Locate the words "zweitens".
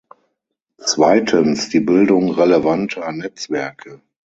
0.79-1.69